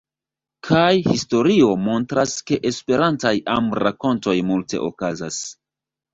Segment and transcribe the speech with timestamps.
[0.67, 5.41] Kaj historio montras ke Esperantaj amrakontoj multe okazas.